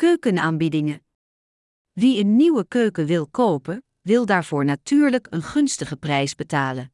Keukenaanbiedingen. 0.00 1.02
Wie 1.92 2.20
een 2.20 2.36
nieuwe 2.36 2.66
keuken 2.68 3.06
wil 3.06 3.26
kopen, 3.26 3.84
wil 4.00 4.26
daarvoor 4.26 4.64
natuurlijk 4.64 5.26
een 5.30 5.42
gunstige 5.42 5.96
prijs 5.96 6.34
betalen. 6.34 6.92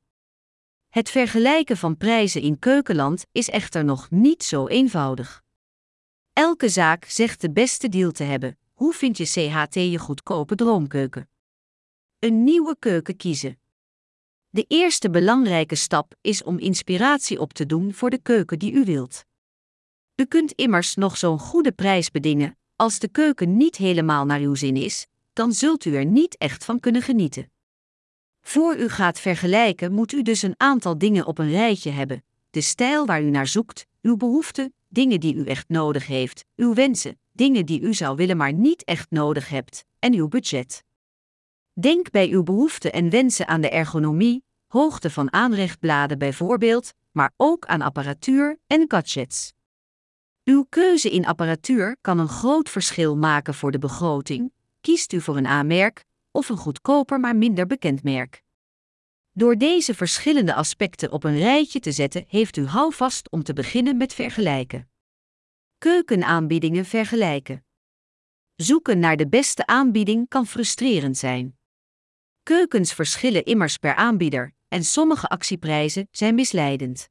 Het 0.88 1.11
vergelijken 1.11 1.77
van 1.77 1.96
prijzen 1.96 2.40
in 2.40 2.58
keukenland 2.58 3.27
is 3.32 3.48
echter 3.48 3.84
nog 3.84 4.11
niet 4.11 4.42
zo 4.42 4.66
eenvoudig. 4.66 5.42
Elke 6.32 6.69
zaak 6.69 7.04
zegt 7.04 7.40
de 7.40 7.50
beste 7.50 7.88
deal 7.88 8.11
te 8.11 8.22
hebben. 8.22 8.58
Hoe 8.72 8.93
vind 8.93 9.16
je 9.16 9.25
CHT 9.25 9.75
je 9.75 9.98
goedkope 9.98 10.54
droomkeuken? 10.54 11.29
Een 12.18 12.45
nieuwe 12.45 12.77
keuken 12.79 13.16
kiezen. 13.16 13.59
De 14.48 14.64
eerste 14.68 15.11
belangrijke 15.11 15.75
stap 15.75 16.14
is 16.20 16.43
om 16.43 16.59
inspiratie 16.59 17.41
op 17.41 17.52
te 17.52 17.66
doen 17.66 17.95
voor 17.95 18.11
de 18.11 18.18
keuken 18.18 18.59
die 18.59 18.73
u 18.73 18.84
wilt. 18.84 19.25
U 20.14 20.25
kunt 20.25 20.52
immers 20.52 20.95
nog 20.95 21.16
zo'n 21.16 21.38
goede 21.38 21.73
prijs 21.73 22.11
bedingen, 22.11 22.59
als 22.77 22.98
de 22.98 23.08
keuken 23.08 23.56
niet 23.56 23.77
helemaal 23.77 24.24
naar 24.24 24.40
uw 24.40 24.54
zin 24.54 24.76
is, 24.76 25.07
dan 25.32 25.53
zult 25.53 25.84
u 25.84 25.96
er 25.96 26.04
niet 26.04 26.36
echt 26.36 26.64
van 26.64 26.80
kunnen 26.80 27.03
genieten. 27.03 27.50
Voor 28.40 28.76
u 28.76 28.89
gaat 28.89 29.21
vergelijken, 29.21 29.93
moet 29.93 30.12
u 30.12 30.22
dus 30.22 30.43
een 30.43 30.54
aantal 30.57 30.98
dingen 30.98 31.26
op 31.26 31.39
een 31.39 31.50
rijtje 31.50 31.90
hebben: 31.90 32.25
de 32.50 32.61
stijl 32.61 33.06
waar 33.06 33.22
u 33.22 33.31
naar 33.31 33.47
zoekt, 33.47 33.86
uw 34.03 34.17
behoeften, 34.17 34.75
dingen 34.89 35.20
die 35.20 35.34
u 35.34 35.44
echt 35.44 35.69
nodig 35.69 36.06
heeft, 36.06 36.44
uw 36.56 36.75
wensen, 36.75 37.19
dingen 37.33 37.67
die 37.67 37.81
u 37.81 37.94
zou 37.94 38.17
willen 38.17 38.36
maar 38.36 38.53
niet 38.53 38.84
echt 38.84 39.11
nodig 39.11 39.48
hebt, 39.48 39.84
en 39.98 40.14
uw 40.14 40.28
budget. 40.28 40.84
Denk 41.72 42.11
bij 42.11 42.28
uw 42.28 42.42
behoeften 42.42 42.92
en 42.92 43.11
wensen 43.11 43.48
aan 43.48 43.61
de 43.61 43.70
ergonomie, 43.70 44.45
hoogte 44.67 45.11
van 45.11 45.33
aanrechtbladen 45.33 46.19
bijvoorbeeld, 46.19 46.92
maar 47.12 47.33
ook 47.36 47.67
aan 47.67 47.81
apparatuur 47.81 48.58
en 48.67 48.84
gadgets. 48.89 49.56
Uw 50.48 50.67
keuze 50.69 51.11
in 51.11 51.27
apparatuur 51.27 51.97
kan 52.00 52.19
een 52.19 52.28
groot 52.28 52.69
verschil 52.69 53.17
maken 53.17 53.55
voor 53.55 53.70
de 53.70 53.78
begroting. 53.78 54.53
Kiest 54.81 55.12
u 55.12 55.20
voor 55.20 55.37
een 55.37 55.47
A-merk 55.47 56.05
of 56.31 56.48
een 56.48 56.56
goedkoper 56.56 57.20
maar 57.20 57.37
minder 57.37 57.67
bekend 57.67 58.03
merk. 58.03 58.43
Door 59.33 59.57
deze 59.57 59.95
verschillende 59.95 60.55
aspecten 60.55 61.12
op 61.12 61.25
een 61.25 61.39
rijtje 61.39 61.81
te 61.81 61.93
zetten, 61.93 62.25
heeft 62.29 62.57
u 62.57 62.67
houvast 62.67 63.31
om 63.31 63.43
te 63.43 63.53
beginnen 63.53 63.97
met 63.97 64.15
vergelijken. 64.15 64.91
Keukenaanbiedingen 65.79 66.85
vergelijken. 66.85 67.65
Zoeken 68.57 68.98
naar 68.98 69.17
de 69.17 69.29
beste 69.29 69.67
aanbieding 69.67 70.29
kan 70.29 70.47
frustrerend 70.47 71.19
zijn. 71.19 71.59
Keukens 72.42 72.92
verschillen 72.92 73.45
immers 73.45 73.77
per 73.77 73.95
aanbieder 73.95 74.53
en 74.69 74.85
sommige 74.85 75.29
actieprijzen 75.29 76.09
zijn 76.11 76.35
misleidend. 76.35 77.09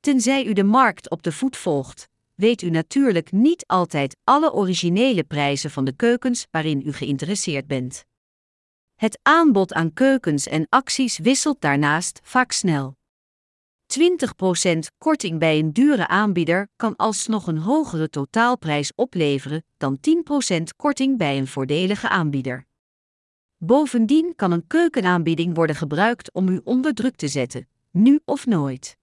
Tenzij 0.00 0.44
u 0.44 0.52
de 0.52 0.64
markt 0.64 1.10
op 1.10 1.22
de 1.22 1.32
voet 1.32 1.56
volgt, 1.56 2.08
weet 2.38 2.62
u 2.62 2.70
natuurlijk 2.70 3.32
niet 3.32 3.66
altijd 3.66 4.16
alle 4.24 4.52
originele 4.52 5.24
prijzen 5.24 5.70
van 5.70 5.84
de 5.84 5.92
keukens 5.92 6.46
waarin 6.50 6.82
u 6.86 6.92
geïnteresseerd 6.92 7.66
bent. 7.66 8.04
Het 8.94 9.18
aanbod 9.22 9.72
aan 9.72 9.92
keukens 9.92 10.46
en 10.46 10.66
acties 10.68 11.18
wisselt 11.18 11.60
daarnaast 11.60 12.20
vaak 12.22 12.52
snel. 12.52 12.96
20% 13.98 14.78
korting 14.98 15.38
bij 15.38 15.58
een 15.58 15.72
dure 15.72 16.08
aanbieder 16.08 16.68
kan 16.76 16.96
alsnog 16.96 17.46
een 17.46 17.58
hogere 17.58 18.10
totaalprijs 18.10 18.92
opleveren 18.94 19.64
dan 19.76 19.98
10% 20.58 20.62
korting 20.76 21.18
bij 21.18 21.38
een 21.38 21.46
voordelige 21.46 22.08
aanbieder. 22.08 22.66
Bovendien 23.56 24.32
kan 24.36 24.52
een 24.52 24.66
keukenaanbieding 24.66 25.54
worden 25.54 25.76
gebruikt 25.76 26.32
om 26.32 26.48
u 26.48 26.60
onder 26.64 26.94
druk 26.94 27.16
te 27.16 27.28
zetten, 27.28 27.68
nu 27.90 28.20
of 28.24 28.46
nooit. 28.46 28.97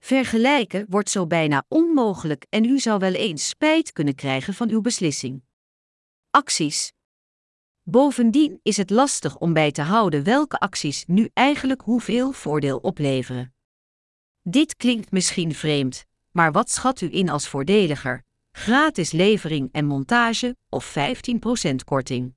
Vergelijken 0.00 0.86
wordt 0.88 1.10
zo 1.10 1.26
bijna 1.26 1.64
onmogelijk 1.68 2.46
en 2.48 2.64
u 2.64 2.78
zou 2.78 2.98
wel 2.98 3.12
eens 3.12 3.48
spijt 3.48 3.92
kunnen 3.92 4.14
krijgen 4.14 4.54
van 4.54 4.68
uw 4.68 4.80
beslissing. 4.80 5.42
Acties. 6.30 6.92
Bovendien 7.82 8.60
is 8.62 8.76
het 8.76 8.90
lastig 8.90 9.38
om 9.38 9.52
bij 9.52 9.72
te 9.72 9.82
houden 9.82 10.24
welke 10.24 10.58
acties 10.58 11.04
nu 11.06 11.30
eigenlijk 11.32 11.80
hoeveel 11.82 12.32
voordeel 12.32 12.78
opleveren. 12.78 13.54
Dit 14.42 14.76
klinkt 14.76 15.10
misschien 15.10 15.54
vreemd, 15.54 16.04
maar 16.30 16.52
wat 16.52 16.70
schat 16.70 17.00
u 17.00 17.14
in 17.14 17.28
als 17.28 17.48
voordeliger? 17.48 18.24
Gratis 18.52 19.12
levering 19.12 19.68
en 19.72 19.86
montage 19.86 20.56
of 20.68 20.94
15% 21.70 21.74
korting? 21.84 22.34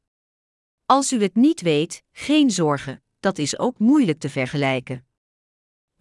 Als 0.85 1.11
u 1.11 1.21
het 1.21 1.35
niet 1.35 1.61
weet, 1.61 2.03
geen 2.11 2.51
zorgen, 2.51 3.03
dat 3.19 3.37
is 3.37 3.59
ook 3.59 3.79
moeilijk 3.79 4.19
te 4.19 4.29
vergelijken. 4.29 5.05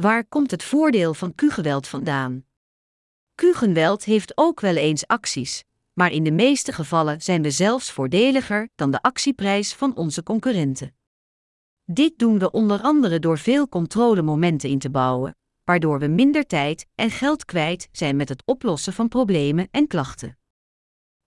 Waar 0.03 0.25
komt 0.25 0.51
het 0.51 0.63
voordeel 0.63 1.15
van 1.15 1.35
Q-geweld 1.35 1.89
vandaan? 1.89 2.45
Q-geweld 3.35 4.05
heeft 4.05 4.33
ook 4.35 4.61
wel 4.61 4.77
eens 4.77 5.07
acties, 5.07 5.65
maar 5.93 6.11
in 6.11 6.25
de 6.25 6.31
meeste 6.31 6.73
gevallen 6.73 7.23
zijn 7.23 7.43
we 7.43 7.51
zelfs 7.51 7.91
voordeliger 7.91 8.69
dan 8.75 8.91
de 8.91 9.03
actieprijs 9.03 9.75
van 9.75 9.97
onze 9.97 10.23
concurrenten. 10.23 10.95
Dit 11.85 12.19
doen 12.19 12.39
we 12.39 12.51
onder 12.51 12.81
andere 12.81 13.19
door 13.19 13.39
veel 13.39 13.69
controlemomenten 13.69 14.69
in 14.69 14.79
te 14.79 14.91
bouwen, 14.91 15.37
waardoor 15.65 15.99
we 15.99 16.07
minder 16.07 16.47
tijd 16.47 16.87
en 16.95 17.11
geld 17.11 17.45
kwijt 17.45 17.89
zijn 17.93 18.17
met 18.17 18.29
het 18.29 18.43
oplossen 18.45 18.93
van 18.93 19.09
problemen 19.09 19.69
en 19.71 19.87
klachten. 19.87 20.39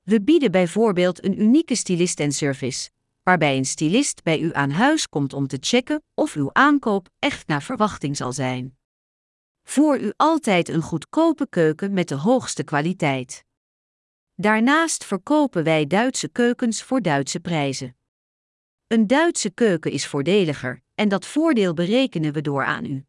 We 0.01 0.21
bieden 0.21 0.51
bijvoorbeeld 0.51 1.25
een 1.25 1.41
unieke 1.41 1.75
stylist 1.75 2.19
en 2.19 2.31
service, 2.31 2.89
waarbij 3.25 3.57
een 3.57 3.65
stylist 3.65 4.23
bij 4.23 4.39
u 4.39 4.53
aan 4.53 4.69
huis 4.69 5.07
komt 5.07 5.33
om 5.33 5.47
te 5.47 5.57
checken 5.59 6.03
of 6.13 6.35
uw 6.35 6.49
aankoop 6.53 7.09
echt 7.19 7.47
naar 7.47 7.63
verwachting 7.63 8.17
zal 8.17 8.33
zijn. 8.33 8.77
Voor 9.63 9.99
u 9.99 10.13
altijd 10.15 10.69
een 10.69 10.81
goedkope 10.81 11.47
keuken 11.49 11.93
met 11.93 12.07
de 12.07 12.15
hoogste 12.15 12.63
kwaliteit. 12.63 13.43
Daarnaast 14.35 15.05
verkopen 15.05 15.63
wij 15.63 15.87
Duitse 15.87 16.27
keukens 16.27 16.83
voor 16.83 17.01
Duitse 17.01 17.39
prijzen. 17.39 17.97
Een 18.87 19.07
Duitse 19.07 19.49
keuken 19.49 19.91
is 19.91 20.07
voordeliger 20.07 20.81
en 20.95 21.09
dat 21.09 21.25
voordeel 21.25 21.73
berekenen 21.73 22.33
we 22.33 22.41
door 22.41 22.65
aan 22.65 22.85
u. 22.85 23.05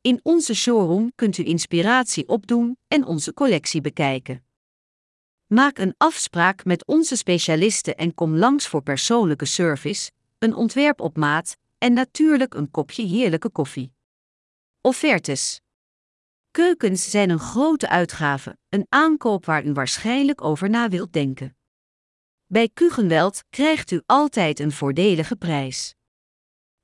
In 0.00 0.20
onze 0.22 0.54
showroom 0.54 1.12
kunt 1.14 1.38
u 1.38 1.44
inspiratie 1.44 2.28
opdoen 2.28 2.76
en 2.88 3.04
onze 3.04 3.34
collectie 3.34 3.80
bekijken. 3.80 4.44
Maak 5.52 5.78
een 5.78 5.94
afspraak 5.96 6.64
met 6.64 6.86
onze 6.86 7.16
specialisten 7.16 7.96
en 7.96 8.14
kom 8.14 8.36
langs 8.36 8.66
voor 8.66 8.82
persoonlijke 8.82 9.44
service, 9.44 10.10
een 10.38 10.54
ontwerp 10.54 11.00
op 11.00 11.16
maat 11.16 11.56
en 11.78 11.92
natuurlijk 11.92 12.54
een 12.54 12.70
kopje 12.70 13.06
heerlijke 13.06 13.50
koffie. 13.50 13.92
Offertes. 14.80 15.60
Keukens 16.50 17.10
zijn 17.10 17.30
een 17.30 17.38
grote 17.38 17.88
uitgave, 17.88 18.56
een 18.68 18.86
aankoop 18.88 19.44
waar 19.44 19.64
u 19.64 19.72
waarschijnlijk 19.72 20.44
over 20.44 20.70
na 20.70 20.88
wilt 20.88 21.12
denken. 21.12 21.56
Bij 22.46 22.70
Kugenweld 22.74 23.44
krijgt 23.50 23.90
u 23.90 24.02
altijd 24.06 24.58
een 24.58 24.72
voordelige 24.72 25.36
prijs. 25.36 25.94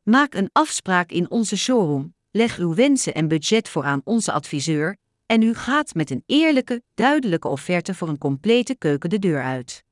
Maak 0.03 0.35
een 0.35 0.51
afspraak 0.53 1.11
in 1.11 1.31
onze 1.31 1.57
showroom, 1.57 2.15
leg 2.31 2.59
uw 2.59 2.75
wensen 2.75 3.15
en 3.15 3.29
budget 3.29 3.69
voor 3.69 3.85
aan 3.85 4.01
onze 4.05 4.33
adviseur 4.33 4.99
en 5.29 5.43
u 5.43 5.55
gaat 5.55 5.95
met 5.95 6.11
een 6.11 6.23
eerlijke, 6.27 6.83
duidelijke 6.95 7.49
offerte 7.49 7.95
voor 7.95 8.09
een 8.09 8.19
complete 8.19 8.75
keuken 8.75 9.11
de 9.11 9.19
deur 9.19 9.43
uit. 9.43 9.85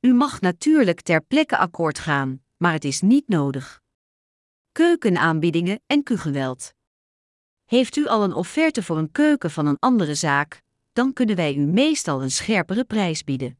U 0.00 0.14
mag 0.14 0.40
natuurlijk 0.40 1.00
ter 1.00 1.20
plekke 1.20 1.56
akkoord 1.56 1.98
gaan, 1.98 2.42
maar 2.56 2.72
het 2.72 2.84
is 2.84 3.00
niet 3.00 3.28
nodig. 3.28 3.82
Keukenaanbiedingen 4.72 5.80
en 5.86 6.02
Kugenweld. 6.02 6.74
Heeft 7.64 7.96
u 7.96 8.06
al 8.06 8.24
een 8.24 8.32
offerte 8.32 8.82
voor 8.82 8.98
een 8.98 9.12
keuken 9.12 9.50
van 9.50 9.66
een 9.66 9.78
andere 9.78 10.14
zaak, 10.14 10.62
dan 10.92 11.12
kunnen 11.12 11.36
wij 11.36 11.54
u 11.54 11.66
meestal 11.66 12.22
een 12.22 12.30
scherpere 12.30 12.84
prijs 12.84 13.24
bieden. 13.24 13.58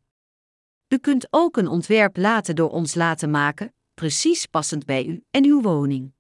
U 0.89 0.99
kunt 0.99 1.27
ook 1.31 1.57
een 1.57 1.69
ontwerp 1.69 2.17
laten 2.17 2.57
door 2.57 2.71
ons 2.71 2.95
laten 2.95 3.31
maken, 3.31 3.75
precies 3.95 4.47
passend 4.47 4.85
bij 4.85 5.07
u 5.07 5.25
en 5.31 5.45
uw 5.45 5.61
woning. 5.61 6.13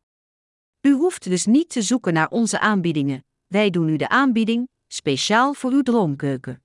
U 0.80 0.92
hoeft 0.92 1.24
dus 1.24 1.46
niet 1.46 1.68
te 1.68 1.82
zoeken 1.82 2.12
naar 2.12 2.28
onze 2.28 2.60
aanbiedingen, 2.60 3.24
wij 3.46 3.70
doen 3.70 3.88
u 3.88 3.96
de 3.96 4.08
aanbieding, 4.08 4.68
speciaal 4.86 5.54
voor 5.54 5.70
uw 5.70 5.82
droomkeuken. 5.82 6.62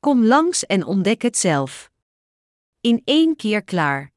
Kom 0.00 0.24
langs 0.24 0.66
en 0.66 0.84
ontdek 0.84 1.22
het 1.22 1.36
zelf. 1.36 1.90
In 2.80 3.02
één 3.04 3.36
keer 3.36 3.64
klaar. 3.64 4.12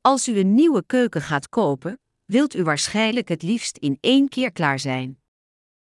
Als 0.00 0.28
u 0.28 0.38
een 0.38 0.54
nieuwe 0.54 0.86
keuken 0.86 1.22
gaat 1.22 1.48
kopen, 1.48 2.00
wilt 2.24 2.54
u 2.54 2.62
waarschijnlijk 2.62 3.28
het 3.28 3.42
liefst 3.42 3.76
in 3.76 3.98
één 4.00 4.28
keer 4.28 4.52
klaar 4.52 4.78
zijn. 4.78 5.20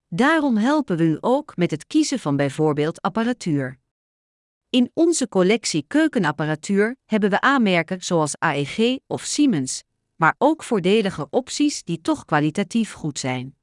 Daarom 0.08 0.56
helpen 0.56 0.96
we 0.96 1.04
u 1.04 1.16
ook 1.20 1.56
met 1.56 1.70
het 1.70 1.86
kiezen 1.86 2.18
van 2.18 2.36
bijvoorbeeld 2.36 3.00
apparatuur. 3.00 3.78
In 4.70 4.90
onze 4.94 5.28
collectie 5.28 5.84
keukenapparatuur 5.86 6.96
hebben 7.04 7.30
we 7.30 7.40
aanmerken 7.40 8.02
zoals 8.02 8.38
AEG 8.38 8.98
of 9.06 9.22
Siemens, 9.22 9.82
maar 10.16 10.34
ook 10.38 10.62
voordelige 10.62 11.26
opties 11.30 11.82
die 11.82 12.00
toch 12.00 12.24
kwalitatief 12.24 12.92
goed 12.92 13.18
zijn. 13.18 13.56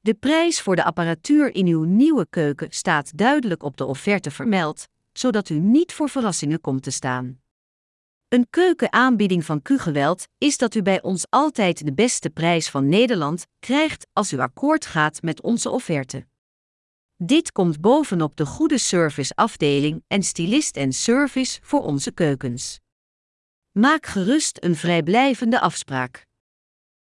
De 0.00 0.14
prijs 0.14 0.60
voor 0.60 0.76
de 0.76 0.84
apparatuur 0.84 1.54
in 1.54 1.66
uw 1.66 1.84
nieuwe 1.84 2.26
keuken 2.30 2.70
staat 2.70 3.18
duidelijk 3.18 3.62
op 3.62 3.76
de 3.76 3.84
offerte 3.84 4.30
vermeld, 4.30 4.88
zodat 5.12 5.48
u 5.48 5.58
niet 5.58 5.92
voor 5.92 6.08
verrassingen 6.08 6.60
komt 6.60 6.82
te 6.82 6.90
staan. 6.90 7.40
Een 8.28 8.46
keukenaanbieding 8.50 9.44
van 9.44 9.62
Q-geweld 9.62 10.28
is 10.38 10.58
dat 10.58 10.74
u 10.74 10.82
bij 10.82 11.02
ons 11.02 11.26
altijd 11.30 11.84
de 11.84 11.92
beste 11.92 12.30
prijs 12.30 12.70
van 12.70 12.88
Nederland 12.88 13.46
krijgt 13.58 14.06
als 14.12 14.32
u 14.32 14.38
akkoord 14.38 14.86
gaat 14.86 15.22
met 15.22 15.42
onze 15.42 15.70
offerte. 15.70 16.26
Dit 17.16 17.52
komt 17.52 17.80
bovenop 17.80 18.36
de 18.36 18.46
goede 18.46 18.78
serviceafdeling 18.78 20.04
en 20.06 20.22
stylist 20.22 20.76
en 20.76 20.92
service 20.92 21.58
voor 21.62 21.82
onze 21.82 22.12
keukens. 22.12 22.78
Maak 23.70 24.06
gerust 24.06 24.64
een 24.64 24.76
vrijblijvende 24.76 25.60
afspraak. 25.60 26.27